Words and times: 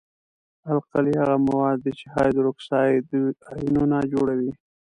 القلي 0.73 1.13
هغه 1.21 1.37
مواد 1.47 1.77
دي 1.85 1.91
چې 1.99 2.05
هایدروکساید 2.15 3.05
آیونونه 3.53 3.97
جوړوي. 4.13 4.51